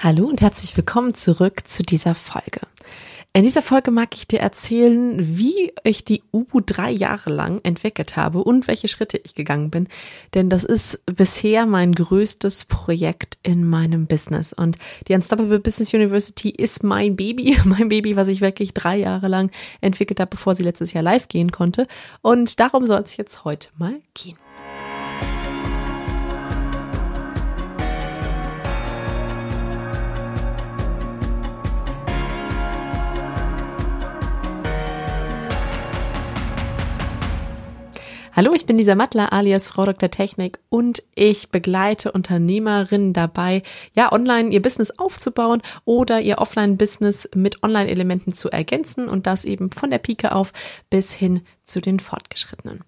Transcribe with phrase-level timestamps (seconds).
[0.00, 2.60] Hallo und herzlich willkommen zurück zu dieser Folge.
[3.32, 8.16] In dieser Folge mag ich dir erzählen, wie ich die Ubu drei Jahre lang entwickelt
[8.16, 9.88] habe und welche Schritte ich gegangen bin.
[10.34, 14.52] Denn das ist bisher mein größtes Projekt in meinem Business.
[14.52, 14.78] Und
[15.08, 19.50] die Unstoppable Business University ist mein Baby, mein Baby, was ich wirklich drei Jahre lang
[19.80, 21.88] entwickelt habe, bevor sie letztes Jahr live gehen konnte.
[22.22, 24.38] Und darum soll es jetzt heute mal gehen.
[38.38, 40.12] Hallo, ich bin Lisa Mattler alias Frau Dr.
[40.12, 43.64] Technik und ich begleite Unternehmerinnen dabei,
[43.96, 49.72] ja, online ihr Business aufzubauen oder ihr Offline-Business mit Online-Elementen zu ergänzen und das eben
[49.72, 50.52] von der Pike auf
[50.88, 52.84] bis hin zu den Fortgeschrittenen.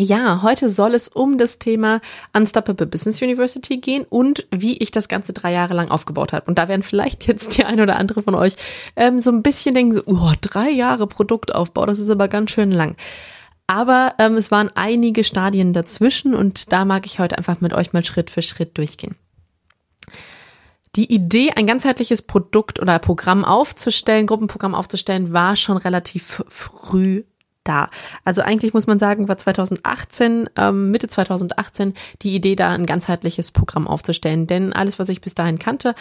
[0.00, 2.00] Ja, heute soll es um das Thema
[2.32, 6.46] Unstoppable Business University gehen und wie ich das Ganze drei Jahre lang aufgebaut habe.
[6.46, 8.56] Und da werden vielleicht jetzt die ein oder andere von euch
[8.96, 12.72] ähm, so ein bisschen denken, so, oh, drei Jahre Produktaufbau, das ist aber ganz schön
[12.72, 12.96] lang.
[13.66, 17.92] Aber ähm, es waren einige Stadien dazwischen und da mag ich heute einfach mit euch
[17.92, 19.16] mal Schritt für Schritt durchgehen.
[20.94, 27.24] Die Idee, ein ganzheitliches Produkt oder Programm aufzustellen, Gruppenprogramm aufzustellen, war schon relativ früh
[27.64, 27.90] da.
[28.24, 33.50] Also eigentlich muss man sagen, war 2018, ähm, Mitte 2018 die Idee da, ein ganzheitliches
[33.50, 34.46] Programm aufzustellen.
[34.46, 35.94] Denn alles, was ich bis dahin kannte,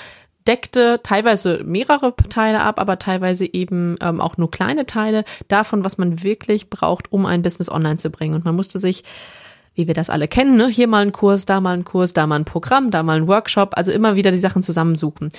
[0.48, 5.98] deckte teilweise mehrere Teile ab, aber teilweise eben ähm, auch nur kleine Teile davon, was
[5.98, 8.36] man wirklich braucht, um ein Business online zu bringen.
[8.36, 9.04] Und man musste sich
[9.76, 10.68] wie wir das alle kennen, ne?
[10.68, 13.28] hier mal ein Kurs, da mal ein Kurs, da mal ein Programm, da mal ein
[13.28, 15.32] Workshop, also immer wieder die Sachen zusammensuchen.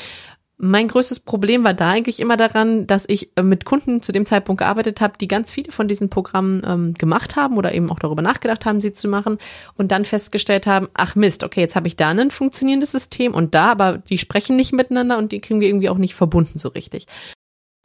[0.59, 4.25] Mein größtes Problem war da eigentlich immer daran, dass ich äh, mit Kunden zu dem
[4.25, 7.99] Zeitpunkt gearbeitet habe, die ganz viele von diesen Programmen ähm, gemacht haben oder eben auch
[7.99, 9.37] darüber nachgedacht haben, sie zu machen
[9.77, 13.55] und dann festgestellt haben, ach Mist, okay, jetzt habe ich da ein funktionierendes System und
[13.55, 16.69] da, aber die sprechen nicht miteinander und die kriegen wir irgendwie auch nicht verbunden so
[16.69, 17.07] richtig.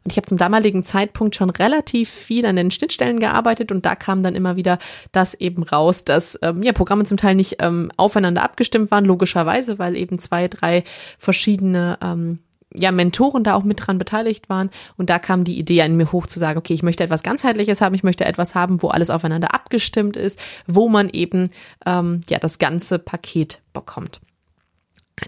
[0.04, 3.94] Und ich habe zum damaligen Zeitpunkt schon relativ viel an den Schnittstellen gearbeitet und da
[3.96, 4.78] kam dann immer wieder
[5.12, 9.78] das eben raus, dass ähm, ja Programme zum Teil nicht ähm, aufeinander abgestimmt waren, logischerweise,
[9.78, 10.84] weil eben zwei, drei
[11.18, 12.38] verschiedene ähm,
[12.74, 14.70] ja, Mentoren da auch mit dran beteiligt waren.
[14.96, 17.80] Und da kam die Idee an mir hoch zu sagen, okay, ich möchte etwas ganzheitliches
[17.80, 21.50] haben, ich möchte etwas haben, wo alles aufeinander abgestimmt ist, wo man eben
[21.86, 24.20] ähm, ja das ganze Paket bekommt.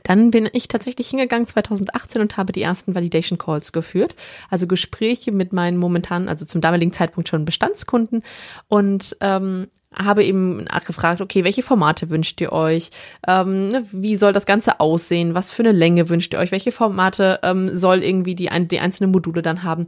[0.03, 4.17] Dann bin ich tatsächlich hingegangen 2018 und habe die ersten Validation Calls geführt,
[4.51, 8.23] also Gespräche mit meinen momentanen, also zum damaligen Zeitpunkt schon Bestandskunden
[8.69, 12.91] und ähm, habe eben nachgefragt, okay, welche Formate wünscht ihr euch?
[13.27, 15.35] Ähm, ne, wie soll das Ganze aussehen?
[15.35, 16.53] Was für eine Länge wünscht ihr euch?
[16.53, 19.87] Welche Formate ähm, soll irgendwie die, die einzelnen Module dann haben?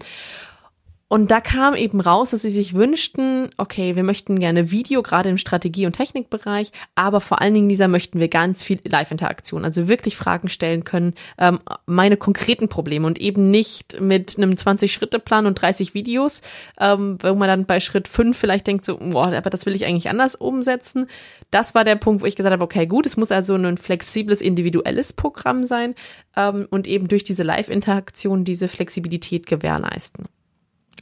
[1.09, 5.29] Und da kam eben raus, dass sie sich wünschten, okay, wir möchten gerne Video, gerade
[5.29, 9.87] im Strategie- und Technikbereich, aber vor allen Dingen, dieser möchten wir ganz viel Live-Interaktion, also
[9.87, 15.55] wirklich Fragen stellen können, ähm, meine konkreten Probleme und eben nicht mit einem 20-Schritte-Plan und
[15.55, 16.43] 30 Videos,
[16.81, 19.87] ähm, wo man dann bei Schritt 5 vielleicht denkt so, boah, aber das will ich
[19.87, 21.07] eigentlich anders umsetzen.
[21.53, 24.41] Das war der Punkt, wo ich gesagt habe, okay, gut, es muss also ein flexibles,
[24.41, 25.95] individuelles Programm sein
[26.37, 30.27] ähm, und eben durch diese Live-Interaktion diese Flexibilität gewährleisten.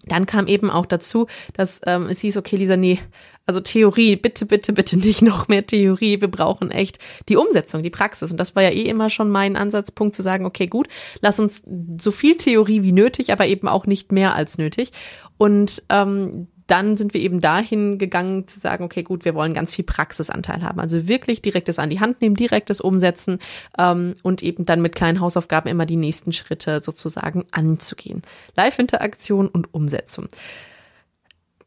[0.06, 3.00] Dann kam eben auch dazu, dass ähm, es hieß, okay, Lisa, nee,
[3.46, 6.20] also Theorie, bitte, bitte, bitte nicht noch mehr Theorie.
[6.20, 8.30] Wir brauchen echt die Umsetzung, die Praxis.
[8.30, 10.88] Und das war ja eh immer schon mein Ansatzpunkt zu sagen, okay, gut,
[11.20, 11.62] lass uns
[12.00, 14.92] so viel Theorie wie nötig, aber eben auch nicht mehr als nötig.
[15.36, 19.74] Und ähm, dann sind wir eben dahin gegangen zu sagen, okay, gut, wir wollen ganz
[19.74, 20.80] viel Praxisanteil haben.
[20.80, 23.38] Also wirklich direktes an die Hand nehmen, direktes umsetzen
[23.78, 28.22] ähm, und eben dann mit kleinen Hausaufgaben immer die nächsten Schritte sozusagen anzugehen.
[28.56, 30.28] Live-Interaktion und Umsetzung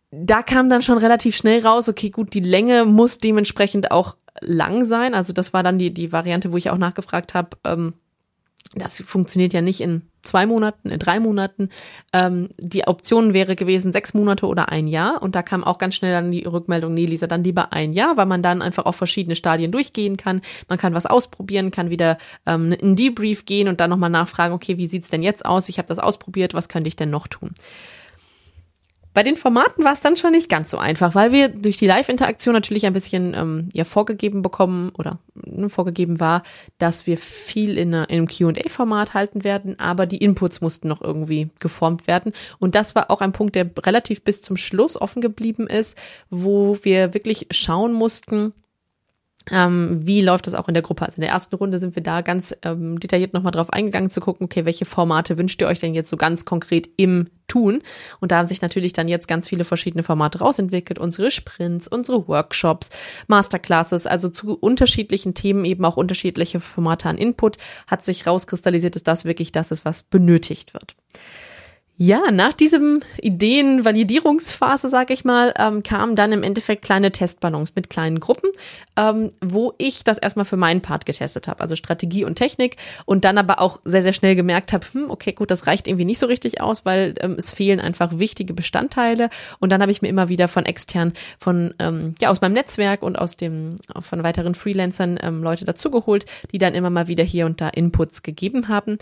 [0.10, 4.86] da kam dann schon relativ schnell raus, okay, gut, die Länge muss dementsprechend auch lang
[4.86, 5.14] sein.
[5.14, 7.94] Also das war dann die, die Variante, wo ich auch nachgefragt habe, ähm,
[8.76, 11.70] das funktioniert ja nicht in zwei Monaten, in drei Monaten.
[12.14, 15.22] Ähm, die Option wäre gewesen sechs Monate oder ein Jahr.
[15.22, 18.18] Und da kam auch ganz schnell dann die Rückmeldung, nee, Lisa, dann lieber ein Jahr,
[18.18, 20.42] weil man dann einfach auf verschiedene Stadien durchgehen kann.
[20.68, 24.78] Man kann was ausprobieren, kann wieder ähm, in Debrief gehen und dann nochmal nachfragen, okay,
[24.78, 25.70] wie sieht's denn jetzt aus?
[25.70, 27.56] Ich habe das ausprobiert, was könnte ich denn noch tun?
[29.18, 31.88] Bei den Formaten war es dann schon nicht ganz so einfach, weil wir durch die
[31.88, 36.44] Live-Interaktion natürlich ein bisschen ähm, ja vorgegeben bekommen oder ne, vorgegeben war,
[36.78, 41.02] dass wir viel in, einer, in einem Q&A-Format halten werden, aber die Inputs mussten noch
[41.02, 42.32] irgendwie geformt werden.
[42.60, 45.98] Und das war auch ein Punkt, der relativ bis zum Schluss offen geblieben ist,
[46.30, 48.54] wo wir wirklich schauen mussten,
[49.52, 51.06] ähm, wie läuft das auch in der Gruppe?
[51.06, 54.20] Also in der ersten Runde sind wir da ganz ähm, detailliert nochmal drauf eingegangen zu
[54.20, 57.82] gucken, okay, welche Formate wünscht ihr euch denn jetzt so ganz konkret im Tun?
[58.20, 61.00] Und da haben sich natürlich dann jetzt ganz viele verschiedene Formate rausentwickelt.
[61.00, 62.90] Unsere Sprints, unsere Workshops,
[63.28, 67.58] Masterclasses, also zu unterschiedlichen Themen eben auch unterschiedliche Formate an Input
[67.88, 70.96] hat sich rauskristallisiert, dass das wirklich das ist, was benötigt wird.
[72.00, 77.90] Ja, nach diesem Ideenvalidierungsphase, sag ich mal, ähm, kamen dann im Endeffekt kleine Testballons mit
[77.90, 78.52] kleinen Gruppen,
[78.96, 83.26] ähm, wo ich das erstmal für meinen Part getestet habe, also Strategie und Technik und
[83.26, 86.20] dann aber auch sehr, sehr schnell gemerkt habe, hm, okay, gut, das reicht irgendwie nicht
[86.20, 90.10] so richtig aus, weil ähm, es fehlen einfach wichtige Bestandteile und dann habe ich mir
[90.10, 94.54] immer wieder von extern, von, ähm, ja, aus meinem Netzwerk und aus dem, von weiteren
[94.54, 99.00] Freelancern ähm, Leute dazugeholt, die dann immer mal wieder hier und da Inputs gegeben haben.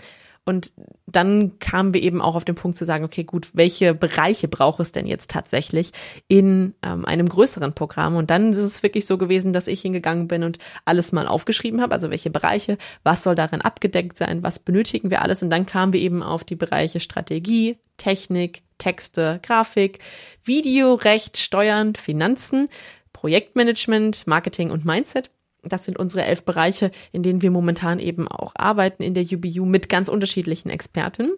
[0.48, 0.72] Und
[1.06, 4.78] dann kamen wir eben auch auf den Punkt zu sagen, okay, gut, welche Bereiche braucht
[4.78, 5.90] es denn jetzt tatsächlich
[6.28, 8.14] in ähm, einem größeren Programm?
[8.14, 11.80] Und dann ist es wirklich so gewesen, dass ich hingegangen bin und alles mal aufgeschrieben
[11.80, 15.42] habe, also welche Bereiche, was soll darin abgedeckt sein, was benötigen wir alles?
[15.42, 19.98] Und dann kamen wir eben auf die Bereiche Strategie, Technik, Texte, Grafik,
[20.44, 22.68] Video, Recht, Steuern, Finanzen,
[23.12, 25.30] Projektmanagement, Marketing und Mindset
[25.68, 29.64] das sind unsere elf Bereiche, in denen wir momentan eben auch arbeiten in der UBU
[29.64, 31.30] mit ganz unterschiedlichen Experten.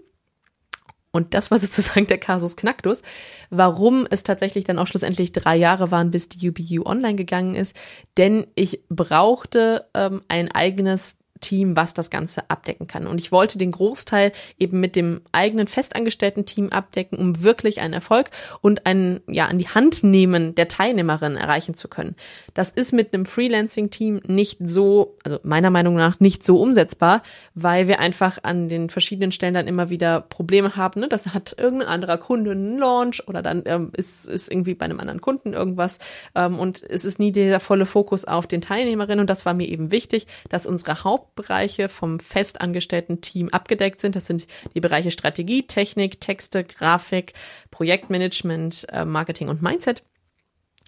[1.10, 3.02] Und das war sozusagen der Kasus Knacktus,
[3.50, 7.76] warum es tatsächlich dann auch schlussendlich drei Jahre waren, bis die UBU online gegangen ist.
[8.16, 13.06] Denn ich brauchte ähm, ein eigenes Team, was das Ganze abdecken kann.
[13.06, 17.94] Und ich wollte den Großteil eben mit dem eigenen festangestellten Team abdecken, um wirklich einen
[17.94, 18.30] Erfolg
[18.60, 22.16] und ein, ja, an die Hand nehmen der Teilnehmerin erreichen zu können.
[22.54, 27.22] Das ist mit einem Freelancing-Team nicht so, also meiner Meinung nach nicht so umsetzbar,
[27.54, 31.00] weil wir einfach an den verschiedenen Stellen dann immer wieder Probleme haben.
[31.00, 31.08] Ne?
[31.08, 35.00] Das hat irgendein anderer Kunde einen Launch oder dann ähm, ist, ist irgendwie bei einem
[35.00, 35.98] anderen Kunden irgendwas
[36.34, 39.68] ähm, und es ist nie dieser volle Fokus auf den Teilnehmerinnen und das war mir
[39.68, 44.16] eben wichtig, dass unsere Haupt Hauptbereiche vom festangestellten Team abgedeckt sind.
[44.16, 47.34] Das sind die Bereiche Strategie, Technik, Texte, Grafik,
[47.70, 50.02] Projektmanagement, äh, Marketing und Mindset.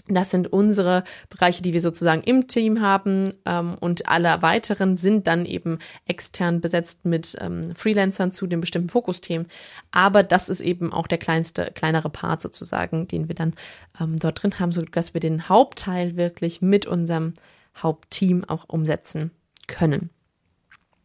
[0.09, 5.29] Das sind unsere Bereiche, die wir sozusagen im Team haben ähm, und alle weiteren sind
[5.29, 9.47] dann eben extern besetzt mit ähm, Freelancern zu den bestimmten Fokusthemen.
[9.93, 13.55] Aber das ist eben auch der kleinste, kleinere Part sozusagen, den wir dann
[14.01, 17.35] ähm, dort drin haben, so dass wir den Hauptteil wirklich mit unserem
[17.77, 19.31] Hauptteam auch umsetzen
[19.69, 20.11] können.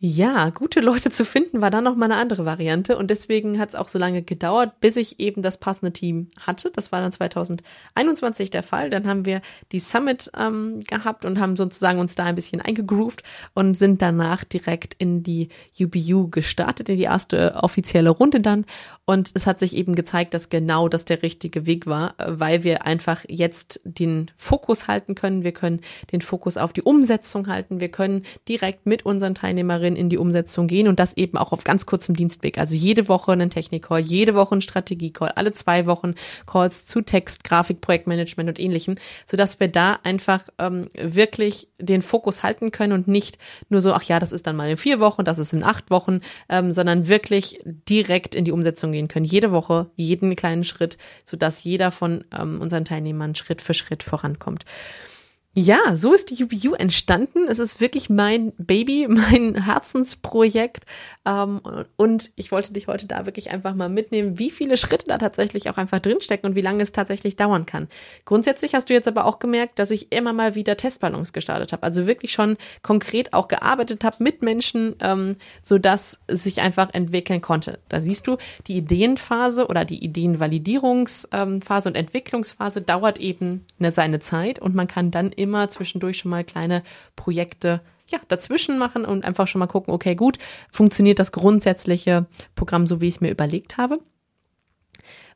[0.00, 3.70] Ja, gute Leute zu finden war dann noch mal eine andere Variante und deswegen hat
[3.70, 6.70] es auch so lange gedauert, bis ich eben das passende Team hatte.
[6.72, 8.90] Das war dann 2021 der Fall.
[8.90, 9.42] Dann haben wir
[9.72, 13.24] die Summit ähm, gehabt und haben sozusagen uns da ein bisschen eingegroovt
[13.54, 15.48] und sind danach direkt in die
[15.80, 18.66] UBU gestartet, in die erste offizielle Runde dann.
[19.04, 22.86] Und es hat sich eben gezeigt, dass genau das der richtige Weg war, weil wir
[22.86, 25.42] einfach jetzt den Fokus halten können.
[25.42, 25.80] Wir können
[26.12, 27.80] den Fokus auf die Umsetzung halten.
[27.80, 31.52] Wir können direkt mit unseren Teilnehmerinnen darin in die Umsetzung gehen und das eben auch
[31.52, 32.58] auf ganz kurzem Dienstweg.
[32.58, 36.14] Also jede Woche einen Technik-Call, jede Woche einen Strategie-Call, alle zwei Wochen
[36.46, 38.96] Calls zu Text, Grafik, Projektmanagement und ähnlichem,
[39.26, 43.38] sodass wir da einfach ähm, wirklich den Fokus halten können und nicht
[43.68, 45.90] nur so, ach ja, das ist dann mal in vier Wochen, das ist in acht
[45.90, 49.24] Wochen, ähm, sondern wirklich direkt in die Umsetzung gehen können.
[49.24, 54.64] Jede Woche, jeden kleinen Schritt, sodass jeder von ähm, unseren Teilnehmern Schritt für Schritt vorankommt.
[55.60, 57.48] Ja, so ist die UBU entstanden.
[57.48, 60.86] Es ist wirklich mein Baby, mein Herzensprojekt.
[61.26, 61.60] Ähm,
[61.96, 65.68] und ich wollte dich heute da wirklich einfach mal mitnehmen, wie viele Schritte da tatsächlich
[65.68, 67.88] auch einfach drinstecken und wie lange es tatsächlich dauern kann.
[68.24, 71.82] Grundsätzlich hast du jetzt aber auch gemerkt, dass ich immer mal wieder Testballons gestartet habe.
[71.82, 75.34] Also wirklich schon konkret auch gearbeitet habe mit Menschen, ähm,
[75.64, 77.80] sodass es sich einfach entwickeln konnte.
[77.88, 78.36] Da siehst du,
[78.68, 85.32] die Ideenphase oder die Ideenvalidierungsphase und Entwicklungsphase dauert eben seine Zeit und man kann dann
[85.32, 86.82] immer immer zwischendurch schon mal kleine
[87.16, 90.38] Projekte ja, dazwischen machen und einfach schon mal gucken, okay, gut,
[90.70, 94.00] funktioniert das grundsätzliche Programm so, wie ich es mir überlegt habe.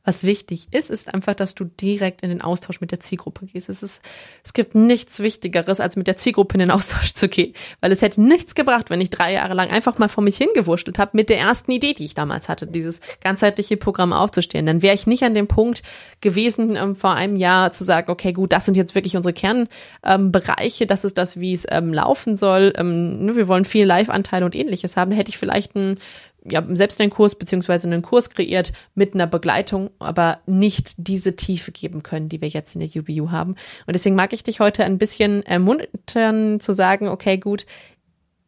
[0.04, 3.68] Was wichtig ist, ist einfach, dass du direkt in den Austausch mit der Zielgruppe gehst.
[3.68, 4.02] Es ist,
[4.42, 8.02] es gibt nichts Wichtigeres, als mit der Zielgruppe in den Austausch zu gehen, weil es
[8.02, 11.28] hätte nichts gebracht, wenn ich drei Jahre lang einfach mal vor mich hingewurschtelt habe mit
[11.28, 14.66] der ersten Idee, die ich damals hatte, dieses ganzheitliche Programm aufzustellen.
[14.66, 15.84] Dann wäre ich nicht an dem Punkt
[16.20, 20.84] gewesen, ähm, vor einem Jahr zu sagen, okay, gut, das sind jetzt wirklich unsere Kernbereiche,
[20.84, 22.72] ähm, das ist das, wie es ähm, laufen soll.
[22.76, 25.12] Ähm, ne, wir wollen viel Live-Anteile und ähnliches haben.
[25.12, 25.98] Da hätte ich vielleicht ein
[26.44, 31.72] ja, selbst einen Kurs beziehungsweise einen Kurs kreiert mit einer Begleitung, aber nicht diese Tiefe
[31.72, 33.52] geben können, die wir jetzt in der UBU haben.
[33.86, 37.66] Und deswegen mag ich dich heute ein bisschen ermuntern zu sagen, okay, gut,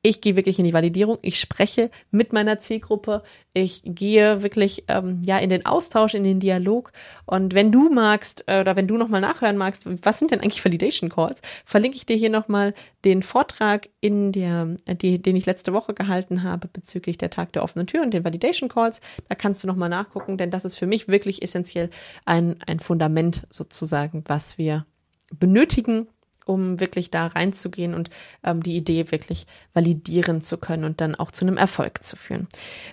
[0.07, 3.23] ich gehe wirklich in die Validierung, ich spreche mit meiner Zielgruppe,
[3.55, 6.93] ich gehe wirklich ähm, ja in den Austausch, in den Dialog.
[7.25, 10.63] Und wenn du magst äh, oder wenn du nochmal nachhören magst, was sind denn eigentlich
[10.63, 12.75] Validation Calls, verlinke ich dir hier nochmal
[13.07, 17.55] den Vortrag in der, äh, die, den ich letzte Woche gehalten habe bezüglich der Tag
[17.55, 19.01] der offenen Tür und den Validation Calls.
[19.31, 21.89] Da kannst du nochmal nachgucken, denn das ist für mich wirklich essentiell
[22.27, 24.85] ein, ein Fundament sozusagen, was wir
[25.33, 26.09] benötigen,
[26.45, 28.11] um wirklich da reinzugehen und
[28.43, 32.49] ähm, die Idee wirklich validieren zu können und dann auch zu einem Erfolg zu führen.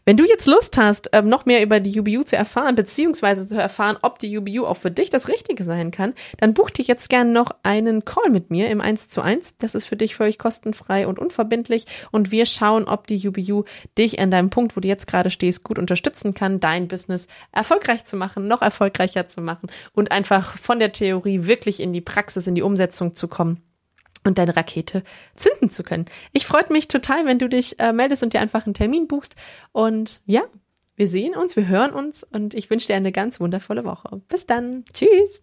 [0.05, 3.59] Wenn du jetzt Lust hast, ähm, noch mehr über die UBU zu erfahren, beziehungsweise zu
[3.59, 7.09] erfahren, ob die UBU auch für dich das Richtige sein kann, dann buch dich jetzt
[7.09, 9.55] gern noch einen Call mit mir im 1 zu 1.
[9.57, 11.85] Das ist für dich völlig kostenfrei und unverbindlich.
[12.11, 13.65] Und wir schauen, ob die UBU
[13.97, 18.05] dich an deinem Punkt, wo du jetzt gerade stehst, gut unterstützen kann, dein Business erfolgreich
[18.05, 22.47] zu machen, noch erfolgreicher zu machen und einfach von der Theorie wirklich in die Praxis,
[22.47, 23.40] in die Umsetzung zu kommen
[24.23, 25.03] und deine Rakete
[25.35, 26.05] zünden zu können.
[26.31, 29.35] Ich freue mich total, wenn du dich äh, meldest und dir einfach einen Termin buchst.
[29.71, 30.43] Und ja,
[30.95, 34.21] wir sehen uns, wir hören uns und ich wünsche dir eine ganz wundervolle Woche.
[34.27, 34.85] Bis dann.
[34.93, 35.41] Tschüss.